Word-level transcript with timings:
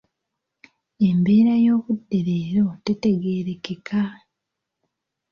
Embeera 1.07 1.53
y'obudde 1.65 2.19
leero 2.27 2.67
tetegeerekeka. 2.85 4.01